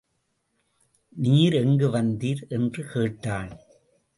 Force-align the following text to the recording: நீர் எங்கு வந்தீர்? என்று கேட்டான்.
நீர் 1.15 1.53
எங்கு 1.53 1.89
வந்தீர்? 1.89 2.41
என்று 2.49 2.83
கேட்டான். 2.85 3.51